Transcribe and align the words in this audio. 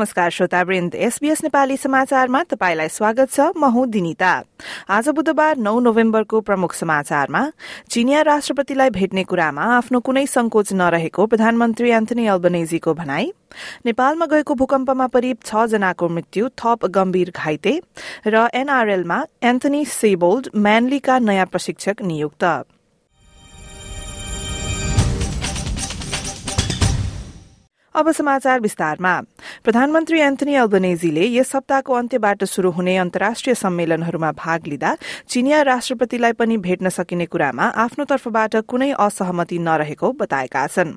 नमस्कार 0.00 0.30
श्रोतावृन्द। 0.30 0.94
एसबीएस 0.96 1.42
नेपाली 1.44 1.76
समाचारमा 1.76 2.42
तपाईंलाई 2.50 2.88
स्वागत 2.88 3.30
छ। 3.32 3.52
म 3.52 3.68
हुँ 3.68 3.86
दिनिता। 3.86 4.32
आज 4.88 5.08
बुधबार 5.12 5.56
नौ 5.60 5.78
नोभेम्बरको 5.78 6.40
प्रमुख 6.40 6.72
समाचारमा 6.74 7.42
चिनिया 7.84 8.22
राष्ट्रपतिलाई 8.24 8.90
भेट्ने 8.96 9.24
कुरामा 9.28 9.64
आफ्नो 9.76 10.00
कुनै 10.00 10.24
संकोच 10.26 10.72
नरहेको 10.72 11.26
प्रधानमन्त्री 11.26 11.90
एन्थनी 11.92 12.26
अल्बनेजीको 12.32 12.94
भनाई 12.96 13.30
नेपालमा 13.86 14.26
गएको 14.32 14.54
भूकम्पमा 14.56 15.06
करिब 15.12 15.36
छ 15.44 15.68
जनाको 15.68 16.08
मृत्यु 16.08 16.48
थप 16.56 16.88
गम्भीर 16.96 17.36
घाइते 17.36 17.80
र 18.26 18.48
एनआरएलमा 18.56 19.24
एन्थनी 19.44 19.84
सेबोल्ड 20.00 20.48
म्यानलीका 20.56 21.18
नयाँ 21.28 21.46
प्रशिक्षक 21.52 22.02
नियुक्त। 22.02 22.44
अब 27.94 28.10
समाचार 28.12 28.60
विस्तारमा 28.60 29.12
प्रधानमन्त्री 29.64 30.18
एन्थनी 30.20 30.54
अल्बनेजीले 30.54 31.24
यस 31.26 31.48
सप्ताहको 31.52 31.92
अन्त्यबाट 31.92 32.44
शुरू 32.50 32.70
हुने 32.72 32.96
अन्तर्राष्ट्रिय 32.96 33.54
सम्मेलनहरूमा 33.54 34.30
भाग 34.32 34.66
लिँदा 34.66 34.94
चिनिया 35.28 35.62
राष्ट्रपतिलाई 35.68 36.32
पनि 36.38 36.56
भेट्न 36.66 36.88
सकिने 36.96 37.26
कुरामा 37.32 37.64
आफ्नो 37.84 38.04
तर्फबाट 38.12 38.54
कुनै 38.72 38.90
असहमति 39.06 39.58
नरहेको 39.68 40.10
बताएका 40.20 40.66
छन् 40.74 40.92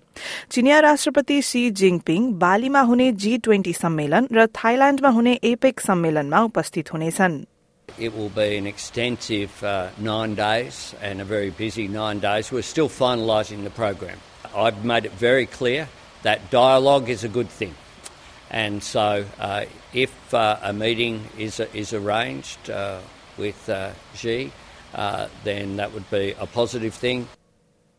चिनिया 0.51 0.79
राष्ट्रपति 0.87 1.41
सी 1.49 1.63
जिङपिङ 1.81 2.29
बालीमा 2.45 2.81
हुने 2.91 3.11
जी 3.25 3.37
ट्वेन्टी 3.47 3.73
सम्मेलन 3.73 4.27
र 4.33 4.45
थाइल्याण्डमा 4.61 5.09
हुने 5.17 5.33
एपेक 5.51 5.79
सम्मेलनमा 5.87 6.43
उपस्थित 6.51 6.93
हुनेछन् 6.93 7.41
It 7.89 8.15
will 8.17 8.29
be 8.29 8.47
an 8.57 8.67
extensive 8.67 9.63
uh, 9.63 9.89
nine 9.99 10.35
days 10.35 10.95
and 11.01 11.21
a 11.21 11.25
very 11.25 11.49
busy 11.51 11.87
nine 11.89 12.19
days. 12.19 12.51
We're 12.51 12.69
still 12.69 12.87
finalising 12.89 13.65
the 13.65 13.75
program. 13.81 14.23
I've 14.55 14.85
made 14.85 15.05
it 15.05 15.19
very 15.25 15.45
clear 15.57 15.89
that 16.23 16.49
dialogue 16.49 17.09
is 17.09 17.23
a 17.23 17.29
good 17.29 17.49
thing. 17.49 17.75
And 18.49 18.83
so, 18.83 19.25
uh, 19.39 19.65
if 19.93 20.33
uh, 20.33 20.57
a 20.61 20.73
meeting 20.73 21.25
is, 21.37 21.59
is 21.73 21.93
arranged 21.93 22.69
uh, 22.69 22.99
with 23.37 23.69
uh, 23.69 23.91
Xi, 24.15 24.51
uh, 24.93 25.27
then 25.43 25.77
that 25.77 25.93
would 25.93 26.09
be 26.09 26.35
a 26.39 26.45
positive 26.45 26.93
thing. 26.93 27.27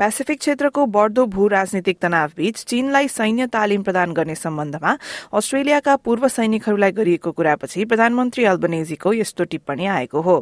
Pacific 0.00 0.38
क्षेत्रको 0.38 0.84
बढ्दो 0.94 1.24
भू 1.32 1.46
राजनीतिक 1.48 1.98
तनावबीच 2.02 2.62
चीनलाई 2.70 3.08
सैन्य 3.08 3.46
तालिम 3.54 3.82
प्रदान 3.82 4.12
गर्ने 4.12 4.34
सम्बन्धमा 4.34 4.96
अस्ट्रेलियाका 5.38 5.94
पूर्व 6.06 6.26
सैनिकहरूलाई 6.36 6.92
गरिएको 6.92 7.32
कुरापछि 7.32 7.84
प्रधानमन्त्री 7.92 8.44
अल्बनेजीको 8.52 9.12
यस्तो 9.14 9.44
टिप्पणी 9.54 9.86
आएको 9.98 10.20
हो 10.28 10.36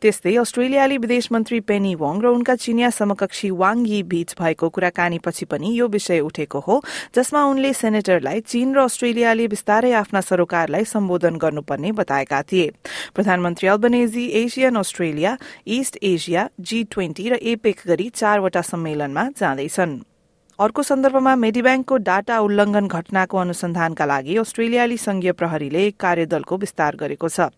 त्यस्तै 0.00 0.34
अस्ट्रेलियाली 0.36 0.98
विदेश 0.98 1.28
मन्त्री 1.32 1.60
पेनी 1.60 1.94
वङ 1.94 2.20
र 2.22 2.26
उनका 2.28 2.54
चिनिया 2.56 2.90
समकक्षी 2.90 3.50
वाङ 3.62 3.86
यी 3.86 4.02
बीच 4.02 4.34
भएको 4.38 4.68
कुराकानीपछि 4.68 5.44
पनि 5.46 5.72
यो 5.78 5.88
विषय 5.88 6.20
उठेको 6.20 6.60
हो 6.60 6.82
जसमा 7.14 7.44
उनले 7.44 7.72
सेनेटरलाई 7.72 8.40
चीन 8.40 8.74
र 8.74 8.78
अस्ट्रेलियाले 8.84 9.46
विस्तारै 9.46 9.92
आफ्ना 9.92 10.20
सरोकारलाई 10.20 10.84
सम्बोधन 10.84 11.36
गर्नुपर्ने 11.36 11.92
बताएका 11.92 12.42
थिए। 12.42 12.70
प्रधानमन्त्री 13.14 13.68
Albanese 13.68 14.26
ASEAN 14.42 14.76
Australia 14.76 15.36
East 15.78 15.98
Asia 16.02 16.48
G 16.60 16.82
twenty 16.90 17.28
र 17.28 17.34
एपेक 17.54 17.80
गरी 17.86 18.08
चारवटा 18.16 18.62
सम्मेलनमा 18.62 19.30
जाँदैछन्। 19.38 20.15
अर्को 20.58 20.82
सन्दर्भमा 20.82 21.34
मेडिब्याङ्कको 21.36 21.96
डाटा 22.00 22.38
उल्लंघन 22.40 22.86
घटनाको 22.88 23.38
अनुसन्धानका 23.38 24.04
लागि 24.04 24.36
अस्ट्रेलियाली 24.36 24.96
संघीय 24.96 25.32
प्रहरीले 25.32 25.90
कार्यदलको 26.00 26.56
विस्तार 26.56 26.96
गरेको 26.96 27.28
छ। 27.28 27.48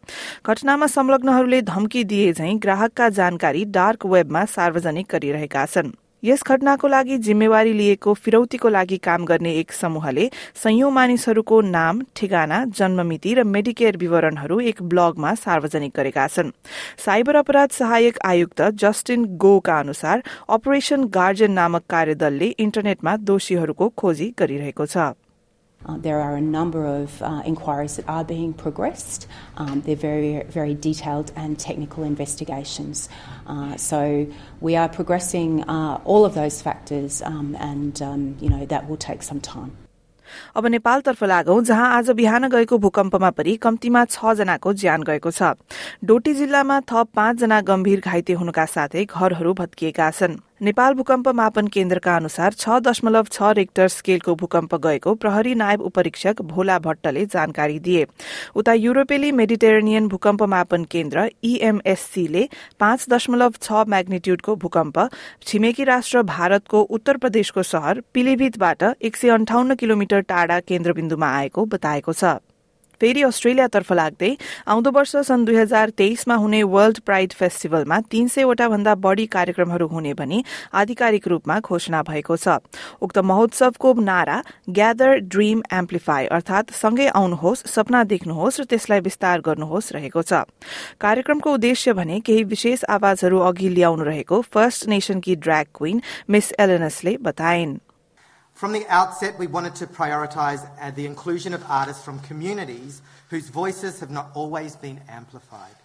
घटनामा 0.42 0.86
संलग्नहरूले 0.86 1.62
धम्की 1.62 2.04
दिए 2.04 2.32
झैं 2.32 2.59
ग्राहकका 2.62 3.09
जानकारी 3.14 3.64
डार्क 3.70 4.06
वेबमा 4.06 4.44
सार्वजनिक 4.50 5.06
गरिरहेका 5.12 5.66
छन्। 5.66 5.94
यस 6.25 6.43
घटनाको 6.47 6.89
लागि 6.89 7.17
जिम्मेवारी 7.19 7.73
लिएको 7.73 8.12
फिरौतीको 8.15 8.69
लागि 8.69 8.97
काम 8.99 9.25
गर्ने 9.25 9.53
एक 9.55 9.73
समूहले 9.73 10.29
संयौं 10.62 10.91
मानिसहरूको 10.91 11.61
नाम 11.61 12.01
ठेगाना 12.17 12.65
जन्ममिति 12.79 13.34
र 13.34 13.45
मेडिकेयर 13.47 13.97
विवरणहरू 13.97 14.59
एक 14.61 14.83
ब्लगमा 14.83 15.34
सार्वजनिक 15.34 15.93
गरेका 15.97 16.27
छन्। 16.27 16.51
साइबर 17.05 17.37
अपराध 17.37 17.71
सहायक 17.71 18.19
आयुक्त 18.25 18.62
जस्टिन 18.83 19.25
गोका 19.39 19.78
अनुसार 19.78 20.23
अपरेशन 20.49 21.05
गार्जेन 21.15 21.53
नामक 21.53 21.84
कार्यदलले 21.91 22.53
इन्टरनेटमा 22.59 23.17
दोषीहरूको 23.31 23.89
खोजी 23.97 24.33
गरिरहेको 24.39 24.87
छ। 24.87 25.15
Uh, 25.87 25.97
there 25.97 26.21
are 26.21 26.34
a 26.37 26.41
number 26.41 26.84
of 26.84 27.22
uh, 27.22 27.43
inquiries 27.47 27.97
that 27.97 28.09
are 28.09 28.25
being 28.25 28.53
progressed. 28.53 29.27
Um, 29.56 29.81
they're 29.83 29.97
very, 29.97 30.43
very 30.43 30.75
detailed 30.75 31.33
and 31.37 31.59
technical 31.59 32.05
investigations. 32.05 33.09
Uh, 33.47 33.77
so 33.77 34.27
we 34.61 34.77
are 34.77 34.89
progressing 34.89 35.62
uh, 35.65 36.00
all 36.05 36.25
of 36.25 36.34
those 36.34 36.61
factors, 36.61 37.22
um, 37.22 37.56
and 37.61 38.03
um, 38.03 38.37
you 38.41 38.49
know 38.49 38.66
that 38.66 38.89
will 38.89 38.97
take 38.97 39.22
some 39.22 39.41
time. 39.41 39.77
अब 40.56 40.66
नेपालतर्फ 40.66 41.22
लागौं 41.25 41.62
जहाँ 41.65 41.89
आज 41.97 42.10
बिहान 42.16 42.49
गएको 42.50 42.78
भूकम्पमा 42.78 43.31
परि 43.39 43.56
कम्तीमा 43.56 44.05
छ 44.05 44.34
जनाको 44.41 44.72
ज्यान 44.83 45.03
गएको 45.09 45.31
छ 45.31 45.55
डोटी 46.05 46.34
जिल्लामा 46.34 46.81
थप 46.93 47.09
पाँचजना 47.16 47.60
गम्भीर 47.71 48.00
घाइते 48.05 48.33
हुनुका 48.43 48.65
साथै 48.75 49.05
घरहरू 49.05 49.55
भत्किएका 49.62 50.10
छन् 50.10 50.37
नेपाल 50.61 50.95
भूकम्प 50.95 51.29
मापन 51.39 51.67
केन्द्रका 51.69 52.15
अनुसार 52.17 52.53
छ 52.53 52.79
दशमलव 52.83 53.27
छ 53.33 53.51
रेक्टर 53.57 53.89
स्केलको 53.89 54.35
भूकम्प 54.35 54.75
गएको 54.87 55.15
प्रहरी 55.15 55.55
नायब 55.55 55.83
उपरीक्षक 55.89 56.43
भोला 56.45 56.79
भट्टले 56.79 57.25
जानकारी 57.27 57.79
दिए। 57.81 58.07
उता 58.57 58.73
युरोपेली 58.75 59.31
मेडिटेरेनियन 59.33 60.09
भूकम्प 60.09 60.43
मापन 60.49 60.85
केन्द्र 60.91 61.29
ईएमएससीले 61.45 62.49
पाँच 62.81 63.07
दशमलव 63.11 63.53
छ 63.63 63.87
म्याग्निट्यूडको 63.89 64.57
भूकम्प 64.67 65.01
छिमेकी 65.47 65.85
राष्ट्र 65.85 66.23
भारतको 66.35 66.83
उत्तर 66.99 67.17
प्रदेशको 67.17 67.63
शहर 67.63 68.03
पिलिभितबाट 68.15 68.83
एक 68.83 69.17
सय 69.17 69.29
अन्ठाउन्न 69.39 69.75
किलोमिटर 69.77 70.21
टाढा 70.29 70.61
केन्द्रबिन्दुमा 70.69 71.35
आएको 71.39 71.65
बताएको 71.69 72.13
छ। 72.13 72.37
फेरि 73.00 73.22
अस्ट्रेलियातर्फ 73.22 73.92
लाग्दै 73.92 74.31
आउँदो 74.66 74.91
वर्ष 74.91 75.16
सन् 75.26 75.44
दुई 75.44 75.56
हजार 75.56 75.91
तेइसमा 75.98 76.34
हुने 76.36 76.62
वर्ल्ड 76.69 76.98
प्राइड 77.00 77.32
फेस्टिभलमा 77.32 78.00
तीन 78.10 78.28
सयवटा 78.28 78.69
भन्दा 78.69 78.94
बढ़ी 78.97 79.26
कार्यक्रमहरू 79.28 79.86
हुने 79.88 80.14
भनी 80.14 80.42
आधिकारिक 80.75 81.28
रूपमा 81.28 81.59
घोषणा 81.60 82.03
भएको 82.03 82.36
छ। 82.36 82.59
उक्त 83.03 83.19
महोत्सवको 83.20 83.92
नारा 84.03 84.42
ग्यादर 84.70 85.19
ड्रीम 85.28 85.62
एम्प्लिफाई 85.72 86.26
अर्थात 86.28 86.70
सँगै 86.75 87.06
आउनुहोस् 87.14 87.66
सपना 87.66 88.04
देख्नुहोस् 88.04 88.60
र 88.60 88.64
त्यसलाई 88.64 89.00
विस्तार 89.00 89.41
गर्नुहोस् 89.41 89.92
रहेको 89.92 90.22
छ। 90.22 90.44
कार्यक्रमको 91.00 91.54
उद्देश्य 91.54 91.92
भने 91.92 92.20
केही 92.20 92.44
विशेष 92.44 92.84
आवाजहरू 92.88 93.38
अघि 93.48 93.69
ल्याउनु 93.69 94.04
रहेको 94.04 94.41
फर्स्ट 94.53 94.88
नेशनकी 94.88 95.36
ड्र्याग 95.36 95.66
क्वीन 95.75 96.03
मिस 96.30 96.53
एलेनसले 96.59 97.16
बताइन्। 97.22 97.78
From 98.59 98.73
the 98.73 98.89
outset, 98.89 99.39
we 99.39 99.47
wanted 99.47 99.77
to 99.77 99.87
prioritise 99.87 100.69
uh, 100.81 100.91
the 100.91 101.07
inclusion 101.07 101.55
of 101.55 101.63
artists 101.71 102.03
from 102.05 102.19
communities 102.19 103.01
whose 103.31 103.51
voices 103.51 104.01
have 104.01 104.11
not 104.11 104.31
always 104.35 104.75
been 104.75 105.01
amplified. 105.09 105.77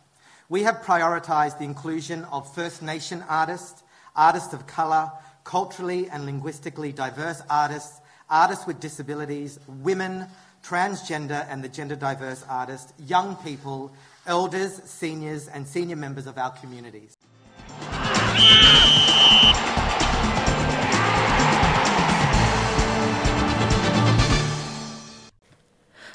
We 0.50 0.64
have 0.64 0.78
prioritised 0.78 1.60
the 1.60 1.66
inclusion 1.66 2.26
of 2.32 2.52
First 2.56 2.82
Nation 2.82 3.24
artists, 3.30 3.84
artists 4.16 4.54
of 4.54 4.66
colour, 4.66 5.12
culturally 5.44 6.10
and 6.10 6.26
linguistically 6.26 6.92
diverse 6.92 7.44
artists, 7.48 8.02
artists 8.28 8.66
with 8.66 8.80
disabilities, 8.80 9.60
women, 9.68 10.26
transgender 10.64 11.46
and 11.52 11.64
the 11.64 11.70
gender 11.70 11.96
diverse 11.96 12.44
artists, 12.50 12.92
young 13.06 13.36
people, 13.36 13.92
elders, 14.26 14.82
seniors, 14.86 15.48
and 15.48 15.68
senior 15.68 15.96
members 15.96 16.26
of 16.26 16.40
our 16.40 16.50
communities. 16.50 17.18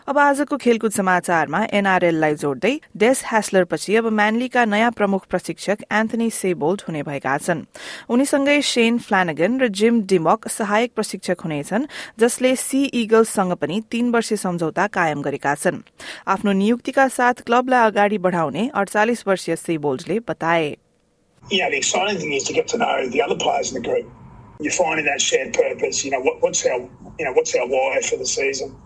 अब 0.08 0.18
आजको 0.18 0.56
खेलकुद 0.56 0.92
समाचारमा 0.92 1.58
एनआरएललाई 1.78 2.34
जोड्दै 2.42 2.70
डेस 3.00 3.20
ह्यास्लरपछि 3.30 3.96
अब 3.96 4.06
म्यानलीका 4.20 4.64
नयाँ 4.64 4.90
प्रमुख 5.00 5.26
प्रशिक्षक 5.30 5.82
Anthony 5.92 6.28
सेबोल्ट 6.36 6.84
हुने 6.88 7.02
भएका 7.08 7.36
छन् 7.38 7.60
उनीसँगै 8.16 8.60
शेन 8.68 8.98
फ्लानगन 9.08 9.58
र 9.62 9.68
जिम 9.80 10.00
डिमक 10.12 10.48
सहायक 10.54 10.94
प्रशिक्षक 10.94 11.44
हुनेछन् 11.44 11.84
जसले 12.24 12.54
सी 12.62 12.82
इगल्ससँग 13.02 13.52
पनि 13.60 13.80
तीन 13.90 14.10
वर्षे 14.16 14.36
सम्झौता 14.46 14.86
कायम 14.96 15.22
गरेका 15.28 15.54
छन् 15.66 15.84
आफ्नो 16.36 16.52
नियुक्तिका 16.64 17.08
साथ 17.18 17.44
क्लबलाई 17.52 17.92
अगाडि 17.92 18.18
बढ़ाउने 18.30 18.68
अडचालिस 18.74 19.26
वर्षीय 19.28 19.56
सेबोल्टले 19.66 20.18
बताए 20.32 20.74
Yeah, 21.42 21.70
the 21.70 21.84
exciting 21.84 22.18
thing 22.18 22.32
is 22.32 22.50
to 22.50 22.60
get 22.62 22.74
to 22.76 22.84
know 22.86 22.96
the 23.12 23.24
other 23.28 23.40
players 23.46 23.76
in 23.76 23.82
the 23.82 23.86
group. 23.86 24.10
You're 24.60 24.80
finding 24.80 25.06
that 25.06 25.20
shared 25.20 25.54
purpose. 25.54 26.04
You 26.04 26.10
know, 26.12 26.26
what, 26.26 26.42
what's 26.42 26.66
our, 26.66 26.80
you 27.18 27.24
know, 27.26 27.32
what's 27.32 27.54
our 27.54 27.72
why 27.78 28.00
for 28.02 28.16
the 28.16 28.34
season? 28.38 28.76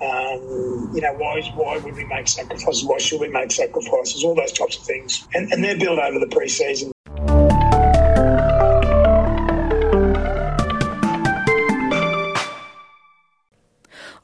Um, 0.00 0.92
you 0.94 1.00
know, 1.00 1.12
why, 1.14 1.42
why 1.56 1.78
would 1.78 1.96
we 1.96 2.04
make 2.04 2.28
sacrifices? 2.28 2.84
Why 2.84 2.98
should 2.98 3.20
we 3.20 3.28
make 3.28 3.50
sacrifices? 3.50 4.22
All 4.22 4.34
those 4.34 4.52
types 4.52 4.76
of 4.76 4.84
things. 4.84 5.26
And, 5.34 5.52
and 5.52 5.64
they're 5.64 5.76
built 5.76 5.98
over 5.98 6.20
the 6.20 6.28
pre-season. 6.28 6.92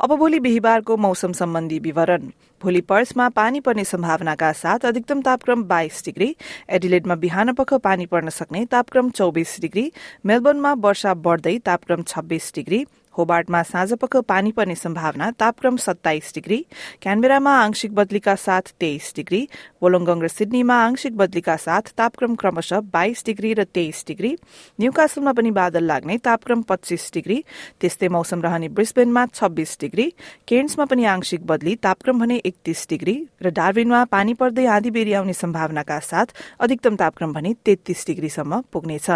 अब 0.01 0.13
भोलि 0.19 0.39
बिहिबारको 0.41 0.97
मौसम 0.97 1.33
सम्बन्धी 1.33 1.79
विवरण 1.79 2.23
भोलि 2.63 2.81
पर्समा 2.91 3.29
पानी 3.37 3.61
पर्ने 3.67 3.85
सम्भावनाका 3.85 4.51
साथ 4.53 4.85
अधिकतम 4.87 5.21
तापक्रम 5.23 5.63
बाइस 5.65 6.03
डिग्री 6.05 6.35
एडिलेडमा 6.77 7.15
बिहान 7.23 7.53
पख 7.61 7.73
पानी 7.85 8.07
पर्न 8.07 8.29
सक्ने 8.39 8.65
तापक्रम 8.73 9.11
चौबिस 9.11 9.61
डिग्री 9.61 9.91
मेलबर्नमा 10.27 10.73
वर्षा 10.87 11.15
बढ्दै 11.27 11.57
तापक्रम 11.67 12.03
छब्बीस 12.13 12.53
डिग्री 12.55 12.85
होबार्टमा 13.17 13.63
साँझपख 13.65 14.17
पानी 14.29 14.53
पर्ने 14.53 14.75
सम्भावना 14.77 15.31
तापक्रम 15.39 15.77
सत्ताइस 15.77 16.33
डिग्री 16.35 16.59
क्यानबेरामा 17.03 17.53
आंशिक 17.59 17.95
बदलीका 17.95 18.35
साथ 18.37 18.73
तेइस 18.81 19.13
डिग्री 19.17 19.41
वोलोङ्गङ 19.83 20.23
र 20.23 20.29
सिडनीमा 20.29 20.77
आंशिक 20.85 21.17
बदलीका 21.17 21.57
साथ 21.59 21.93
तापक्रम 21.97 22.35
क्रमशः 22.41 22.81
बाइस 22.93 23.25
डिग्री 23.27 23.53
र 23.55 23.65
तेइस 23.75 24.05
डिग्री 24.09 24.33
न्यूकासलमा 24.79 25.33
पनि 25.33 25.51
बादल 25.59 25.85
लाग्ने 25.85 26.19
तापक्रम 26.25 26.63
पच्चीस 26.69 27.11
डिग्री 27.15 27.39
त्यस्तै 27.81 28.09
मौसम 28.17 28.43
रहने 28.43 28.69
ब्रिस्बेनमा 28.75 29.27
छब्बीस 29.35 29.77
डिग्री 29.81 30.09
केन्समा 30.49 30.85
पनि 30.87 31.05
आंशिक 31.13 31.47
बदली 31.47 31.77
तापक्रम 31.83 32.21
भने 32.21 32.41
एकतीस 32.45 32.87
डिग्री 32.91 33.17
र 33.43 33.51
डार्विनमा 33.53 34.05
पानी 34.11 34.35
पर्दै 34.35 34.67
आँधी 34.75 34.91
बेरी 34.91 35.13
आउने 35.15 35.33
सम्भावनाका 35.35 35.99
साथ 36.03 36.35
अधिकतम 36.61 36.97
तापक्रम 36.97 37.33
भने 37.33 37.55
तेत्तीस 37.65 38.07
डिग्रीसम्म 38.07 38.61
पुग्नेछ। 38.73 39.11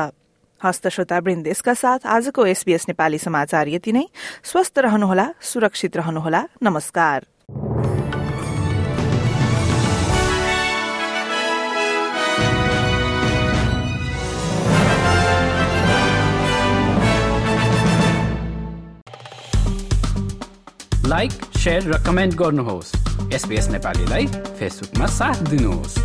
हस्त 0.65 0.89
श्रोता 0.89 1.19
वृन्देशका 1.19 1.75
साथ 1.75 2.07
आजको 2.07 2.47
एसबीएस 2.47 2.89
नेपाली 2.89 3.19
समाचार 3.19 3.69
यति 3.69 3.93
नै। 3.93 4.05
स्वस्थ 4.45 4.79
रहनुहोला 4.79 5.29
सुरक्षित 5.41 5.97
रहनुहोला। 5.97 6.45
नमस्कार। 6.63 7.27
लाइक 21.07 21.33
र 21.69 22.05
कमेन्ट 22.07 22.35
गर्नुहोस्। 22.35 22.95
एसपिएस 23.33 23.69
नेपालीलाई 23.69 24.27
फेसबुकमा 24.27 25.07
साथ 25.07 25.35
दिनुहोस्। 25.35 25.99